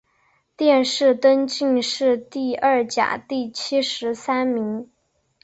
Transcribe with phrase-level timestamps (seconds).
[0.57, 4.89] 殿试登进士第二甲第七十三名。